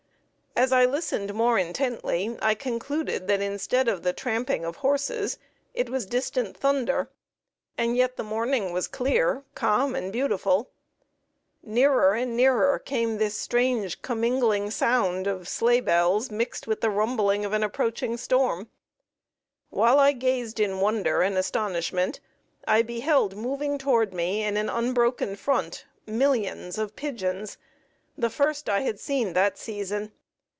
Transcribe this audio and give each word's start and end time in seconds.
As 0.53 0.73
I 0.73 0.85
listened 0.85 1.33
more 1.33 1.57
intently 1.57 2.37
I 2.41 2.55
concluded 2.55 3.27
that 3.29 3.39
instead 3.41 3.87
of 3.87 4.03
the 4.03 4.11
tramping 4.11 4.65
of 4.65 4.75
horses 4.75 5.39
it 5.73 5.89
was 5.89 6.05
distant 6.05 6.57
thunder; 6.57 7.09
and 7.77 7.95
yet 7.95 8.17
the 8.17 8.23
morning 8.23 8.73
was 8.73 8.89
clear, 8.89 9.43
calm 9.55 9.95
and 9.95 10.11
beautiful. 10.11 10.69
Nearer 11.63 12.13
and 12.13 12.35
nearer 12.35 12.77
came 12.79 13.17
the 13.17 13.29
strange 13.29 14.01
commingling 14.01 14.71
sounds 14.71 15.25
of 15.25 15.47
sleigh 15.47 15.79
bells, 15.79 16.29
mixed 16.29 16.67
with 16.67 16.81
the 16.81 16.89
rumbling 16.89 17.45
of 17.45 17.53
an 17.53 17.63
approaching 17.63 18.17
storm. 18.17 18.69
While 19.69 19.99
I 20.01 20.11
gazed 20.11 20.59
in 20.59 20.81
wonder 20.81 21.21
and 21.21 21.37
astonishment, 21.37 22.19
I 22.67 22.81
beheld 22.81 23.37
moving 23.37 23.77
toward 23.77 24.13
me 24.13 24.43
in 24.43 24.57
an 24.57 24.67
unbroken 24.69 25.37
front 25.37 25.85
millions 26.05 26.77
of 26.77 26.97
pigeons, 26.97 27.57
the 28.17 28.29
first 28.29 28.67
I 28.67 28.81
had 28.81 28.99
seen 28.99 29.31
that 29.31 29.57
season. 29.57 30.11